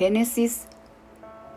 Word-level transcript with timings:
Génesis 0.00 0.62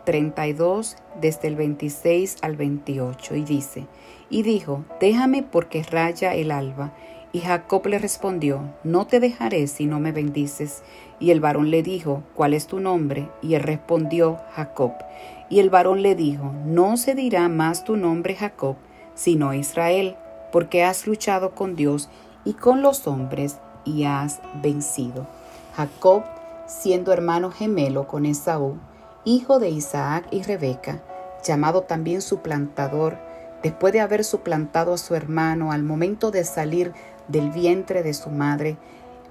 32 0.04 0.98
desde 1.18 1.48
el 1.48 1.56
26 1.56 2.36
al 2.42 2.56
28 2.56 3.36
y 3.36 3.42
dice, 3.42 3.86
y 4.28 4.42
dijo, 4.42 4.84
déjame 5.00 5.42
porque 5.42 5.82
raya 5.82 6.34
el 6.34 6.50
alba. 6.50 6.92
Y 7.32 7.40
Jacob 7.40 7.86
le 7.86 7.98
respondió, 7.98 8.60
no 8.84 9.06
te 9.06 9.18
dejaré 9.18 9.66
si 9.66 9.86
no 9.86 9.98
me 9.98 10.12
bendices. 10.12 10.82
Y 11.20 11.30
el 11.30 11.40
varón 11.40 11.70
le 11.70 11.82
dijo, 11.82 12.22
¿cuál 12.34 12.52
es 12.52 12.66
tu 12.66 12.80
nombre? 12.80 13.30
Y 13.40 13.54
él 13.54 13.62
respondió, 13.62 14.38
Jacob. 14.52 14.92
Y 15.48 15.60
el 15.60 15.70
varón 15.70 16.02
le 16.02 16.14
dijo, 16.14 16.52
no 16.66 16.98
se 16.98 17.14
dirá 17.14 17.48
más 17.48 17.82
tu 17.82 17.96
nombre 17.96 18.34
Jacob, 18.34 18.76
sino 19.14 19.54
Israel, 19.54 20.16
porque 20.52 20.84
has 20.84 21.06
luchado 21.06 21.54
con 21.54 21.76
Dios 21.76 22.10
y 22.44 22.52
con 22.52 22.82
los 22.82 23.06
hombres 23.06 23.56
y 23.86 24.04
has 24.04 24.42
vencido. 24.62 25.26
Jacob, 25.74 26.24
siendo 26.66 27.12
hermano 27.12 27.50
gemelo 27.50 28.06
con 28.06 28.26
Esaú, 28.26 28.78
hijo 29.24 29.58
de 29.58 29.70
Isaac 29.70 30.26
y 30.30 30.42
Rebeca, 30.42 31.02
llamado 31.44 31.82
también 31.82 32.22
suplantador, 32.22 33.18
después 33.62 33.92
de 33.92 34.00
haber 34.00 34.24
suplantado 34.24 34.94
a 34.94 34.98
su 34.98 35.14
hermano 35.14 35.72
al 35.72 35.82
momento 35.82 36.30
de 36.30 36.44
salir 36.44 36.92
del 37.28 37.50
vientre 37.50 38.02
de 38.02 38.14
su 38.14 38.30
madre, 38.30 38.76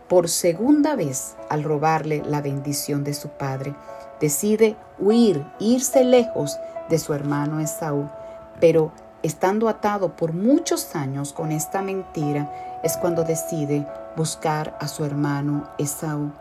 por 0.08 0.30
segunda 0.30 0.96
vez 0.96 1.36
al 1.50 1.64
robarle 1.64 2.24
la 2.26 2.42
bendición 2.42 3.04
de 3.04 3.14
su 3.14 3.30
padre, 3.30 3.74
decide 4.20 4.76
huir, 5.00 5.46
irse 5.60 6.04
lejos 6.04 6.58
de 6.90 7.00
su 7.00 7.14
hermano 7.14 7.60
Esaú, 7.60 8.10
pero 8.60 8.92
estando 9.24 9.70
atado 9.70 10.16
por 10.16 10.34
muchos 10.34 10.96
años 10.96 11.34
con 11.34 11.52
esta 11.52 11.82
mentira, 11.82 12.80
es 12.84 12.98
cuando 12.98 13.24
decide 13.24 13.88
buscar 14.16 14.78
a 14.80 14.88
su 14.88 15.06
hermano 15.06 15.70
Esaú. 15.78 16.32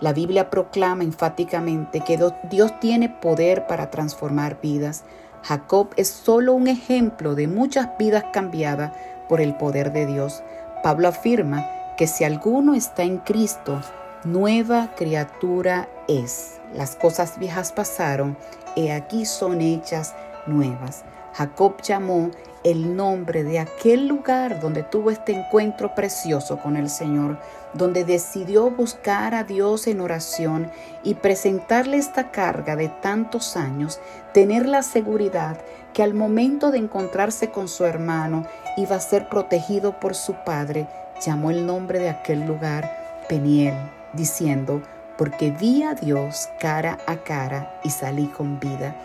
La 0.00 0.12
Biblia 0.12 0.50
proclama 0.50 1.04
enfáticamente 1.04 2.00
que 2.00 2.18
Dios 2.50 2.80
tiene 2.80 3.08
poder 3.08 3.66
para 3.66 3.90
transformar 3.90 4.60
vidas. 4.60 5.04
Jacob 5.42 5.90
es 5.96 6.08
solo 6.08 6.54
un 6.54 6.66
ejemplo 6.66 7.34
de 7.34 7.46
muchas 7.48 7.96
vidas 7.98 8.24
cambiadas 8.32 8.92
por 9.28 9.40
el 9.40 9.56
poder 9.56 9.92
de 9.92 10.06
Dios. 10.06 10.42
Pablo 10.82 11.08
afirma 11.08 11.66
que 11.96 12.06
si 12.06 12.24
alguno 12.24 12.74
está 12.74 13.02
en 13.02 13.18
Cristo, 13.18 13.80
nueva 14.24 14.90
criatura 14.96 15.88
es. 16.08 16.60
Las 16.74 16.96
cosas 16.96 17.38
viejas 17.38 17.72
pasaron, 17.72 18.36
y 18.74 18.88
aquí 18.88 19.24
son 19.24 19.60
hechas 19.60 20.14
nuevas. 20.46 21.04
Jacob 21.36 21.82
llamó 21.82 22.30
el 22.64 22.96
nombre 22.96 23.44
de 23.44 23.58
aquel 23.58 24.08
lugar 24.08 24.58
donde 24.58 24.82
tuvo 24.82 25.10
este 25.10 25.32
encuentro 25.32 25.94
precioso 25.94 26.58
con 26.58 26.78
el 26.78 26.88
Señor, 26.88 27.38
donde 27.74 28.04
decidió 28.04 28.70
buscar 28.70 29.34
a 29.34 29.44
Dios 29.44 29.86
en 29.86 30.00
oración 30.00 30.70
y 31.04 31.14
presentarle 31.14 31.98
esta 31.98 32.30
carga 32.30 32.74
de 32.74 32.88
tantos 32.88 33.56
años, 33.58 34.00
tener 34.32 34.66
la 34.66 34.82
seguridad 34.82 35.58
que 35.92 36.02
al 36.02 36.14
momento 36.14 36.70
de 36.70 36.78
encontrarse 36.78 37.50
con 37.50 37.68
su 37.68 37.84
hermano 37.84 38.46
iba 38.78 38.96
a 38.96 39.00
ser 39.00 39.28
protegido 39.28 40.00
por 40.00 40.14
su 40.14 40.32
padre, 40.44 40.88
llamó 41.24 41.50
el 41.50 41.66
nombre 41.66 41.98
de 41.98 42.08
aquel 42.08 42.46
lugar 42.46 43.24
Peniel, 43.28 43.76
diciendo, 44.14 44.80
porque 45.18 45.50
vi 45.50 45.82
a 45.82 45.94
Dios 45.94 46.48
cara 46.58 46.98
a 47.06 47.16
cara 47.16 47.78
y 47.84 47.90
salí 47.90 48.26
con 48.26 48.58
vida. 48.58 48.96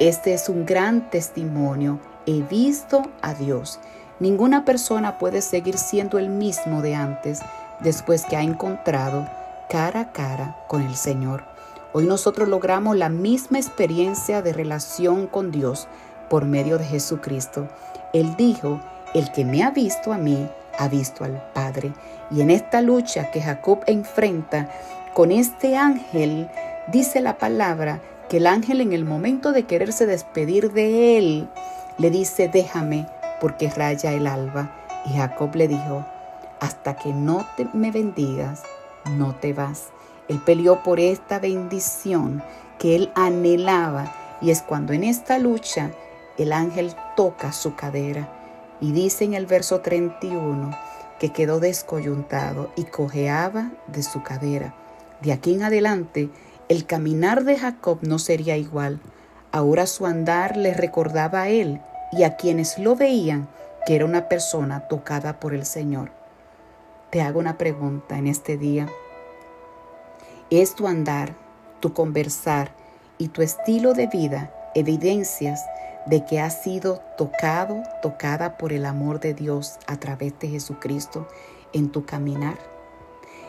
Este 0.00 0.32
es 0.32 0.48
un 0.48 0.64
gran 0.64 1.10
testimonio 1.10 1.98
he 2.24 2.42
visto 2.42 3.02
a 3.20 3.34
Dios. 3.34 3.80
Ninguna 4.20 4.64
persona 4.64 5.18
puede 5.18 5.42
seguir 5.42 5.76
siendo 5.76 6.20
el 6.20 6.28
mismo 6.28 6.82
de 6.82 6.94
antes 6.94 7.40
después 7.80 8.24
que 8.24 8.36
ha 8.36 8.42
encontrado 8.42 9.28
cara 9.68 10.00
a 10.00 10.12
cara 10.12 10.56
con 10.68 10.82
el 10.82 10.94
Señor. 10.94 11.42
Hoy 11.92 12.04
nosotros 12.04 12.48
logramos 12.48 12.96
la 12.96 13.08
misma 13.08 13.58
experiencia 13.58 14.40
de 14.40 14.52
relación 14.52 15.26
con 15.26 15.50
Dios 15.50 15.88
por 16.30 16.44
medio 16.44 16.78
de 16.78 16.84
Jesucristo. 16.84 17.66
Él 18.12 18.36
dijo, 18.36 18.80
el 19.14 19.32
que 19.32 19.44
me 19.44 19.64
ha 19.64 19.70
visto 19.70 20.12
a 20.12 20.18
mí, 20.18 20.48
ha 20.78 20.86
visto 20.86 21.24
al 21.24 21.42
Padre. 21.54 21.92
Y 22.30 22.42
en 22.42 22.50
esta 22.50 22.82
lucha 22.82 23.32
que 23.32 23.42
Jacob 23.42 23.80
enfrenta 23.86 24.68
con 25.12 25.32
este 25.32 25.76
ángel, 25.76 26.48
dice 26.92 27.20
la 27.20 27.36
palabra 27.38 28.00
que 28.28 28.38
el 28.38 28.46
ángel 28.46 28.80
en 28.80 28.92
el 28.92 29.04
momento 29.04 29.52
de 29.52 29.64
quererse 29.64 30.06
despedir 30.06 30.72
de 30.72 31.18
él, 31.18 31.48
le 31.98 32.10
dice, 32.10 32.48
déjame 32.48 33.06
porque 33.40 33.70
raya 33.70 34.12
el 34.12 34.26
alba. 34.26 34.70
Y 35.06 35.16
Jacob 35.16 35.54
le 35.54 35.68
dijo, 35.68 36.04
hasta 36.60 36.96
que 36.96 37.12
no 37.12 37.46
te, 37.56 37.66
me 37.72 37.90
bendigas, 37.90 38.62
no 39.10 39.34
te 39.34 39.52
vas. 39.52 39.88
Él 40.28 40.40
peleó 40.44 40.82
por 40.82 41.00
esta 41.00 41.38
bendición 41.38 42.42
que 42.78 42.96
él 42.96 43.10
anhelaba 43.14 44.12
y 44.40 44.50
es 44.50 44.62
cuando 44.62 44.92
en 44.92 45.04
esta 45.04 45.38
lucha 45.38 45.90
el 46.36 46.52
ángel 46.52 46.94
toca 47.16 47.52
su 47.52 47.74
cadera 47.74 48.28
y 48.80 48.92
dice 48.92 49.24
en 49.24 49.34
el 49.34 49.46
verso 49.46 49.80
31 49.80 50.70
que 51.18 51.32
quedó 51.32 51.58
descoyuntado 51.58 52.70
y 52.76 52.84
cojeaba 52.84 53.70
de 53.88 54.02
su 54.02 54.22
cadera. 54.22 54.74
De 55.20 55.32
aquí 55.32 55.54
en 55.54 55.64
adelante 55.64 56.30
el 56.68 56.84
caminar 56.84 57.44
de 57.44 57.58
Jacob 57.58 57.98
no 58.02 58.18
sería 58.18 58.56
igual. 58.56 59.00
Ahora 59.52 59.86
su 59.86 60.04
andar 60.04 60.56
le 60.56 60.74
recordaba 60.74 61.42
a 61.42 61.48
él 61.48 61.80
y 62.12 62.24
a 62.24 62.36
quienes 62.36 62.78
lo 62.78 62.94
veían 62.94 63.48
que 63.86 63.96
era 63.96 64.04
una 64.04 64.28
persona 64.28 64.86
tocada 64.86 65.40
por 65.40 65.54
el 65.54 65.64
Señor. 65.64 66.10
Te 67.10 67.22
hago 67.22 67.40
una 67.40 67.56
pregunta 67.56 68.18
en 68.18 68.26
este 68.26 68.58
día. 68.58 68.86
¿Es 70.50 70.74
tu 70.74 70.86
andar, 70.86 71.34
tu 71.80 71.94
conversar 71.94 72.72
y 73.16 73.28
tu 73.28 73.40
estilo 73.40 73.94
de 73.94 74.06
vida 74.06 74.52
evidencias 74.74 75.64
de 76.04 76.26
que 76.26 76.38
has 76.38 76.62
sido 76.62 77.00
tocado, 77.16 77.82
tocada 78.02 78.58
por 78.58 78.74
el 78.74 78.84
amor 78.84 79.20
de 79.20 79.32
Dios 79.32 79.78
a 79.86 79.96
través 79.96 80.38
de 80.38 80.48
Jesucristo 80.48 81.26
en 81.72 81.90
tu 81.90 82.04
caminar? 82.04 82.58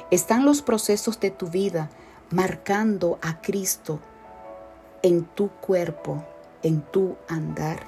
¿Están 0.10 0.46
los 0.46 0.62
procesos 0.62 1.20
de 1.20 1.32
tu 1.32 1.48
vida 1.48 1.90
marcando 2.32 3.18
a 3.22 3.42
Cristo 3.42 4.00
en 5.02 5.24
tu 5.26 5.50
cuerpo, 5.50 6.24
en 6.62 6.82
tu 6.82 7.16
andar. 7.28 7.88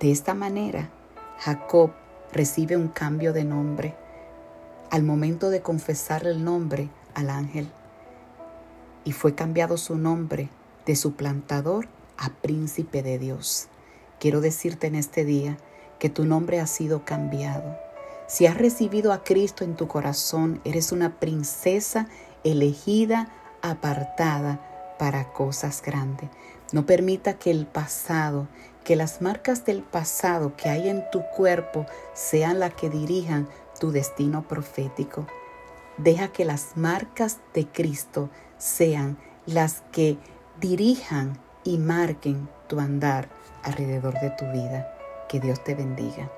De 0.00 0.10
esta 0.10 0.32
manera, 0.32 0.90
Jacob 1.38 1.90
recibe 2.32 2.76
un 2.76 2.88
cambio 2.88 3.32
de 3.32 3.44
nombre 3.44 3.94
al 4.90 5.02
momento 5.02 5.50
de 5.50 5.60
confesar 5.60 6.26
el 6.26 6.42
nombre 6.42 6.88
al 7.14 7.28
ángel 7.28 7.68
y 9.04 9.12
fue 9.12 9.34
cambiado 9.34 9.76
su 9.76 9.96
nombre 9.96 10.48
de 10.86 10.96
suplantador 10.96 11.88
a 12.16 12.30
príncipe 12.30 13.02
de 13.02 13.18
Dios. 13.18 13.68
Quiero 14.18 14.40
decirte 14.40 14.86
en 14.86 14.94
este 14.94 15.24
día 15.24 15.58
que 15.98 16.08
tu 16.08 16.24
nombre 16.24 16.60
ha 16.60 16.66
sido 16.66 17.04
cambiado. 17.04 17.76
Si 18.26 18.46
has 18.46 18.56
recibido 18.56 19.12
a 19.12 19.24
Cristo 19.24 19.64
en 19.64 19.74
tu 19.74 19.88
corazón, 19.88 20.60
eres 20.64 20.92
una 20.92 21.18
princesa 21.18 22.08
elegida, 22.44 23.28
apartada 23.62 24.60
para 24.98 25.32
cosas 25.32 25.82
grandes. 25.82 26.28
No 26.72 26.84
permita 26.86 27.34
que 27.34 27.50
el 27.50 27.66
pasado, 27.66 28.48
que 28.84 28.96
las 28.96 29.22
marcas 29.22 29.64
del 29.64 29.82
pasado 29.82 30.54
que 30.56 30.68
hay 30.68 30.88
en 30.88 31.04
tu 31.10 31.22
cuerpo 31.36 31.86
sean 32.14 32.60
las 32.60 32.74
que 32.74 32.90
dirijan 32.90 33.48
tu 33.80 33.90
destino 33.90 34.46
profético. 34.46 35.26
Deja 35.96 36.28
que 36.28 36.44
las 36.44 36.76
marcas 36.76 37.38
de 37.54 37.66
Cristo 37.66 38.28
sean 38.58 39.18
las 39.46 39.82
que 39.92 40.18
dirijan 40.60 41.38
y 41.64 41.78
marquen 41.78 42.48
tu 42.66 42.80
andar 42.80 43.28
alrededor 43.62 44.14
de 44.20 44.30
tu 44.30 44.44
vida. 44.52 44.94
Que 45.28 45.40
Dios 45.40 45.62
te 45.64 45.74
bendiga. 45.74 46.30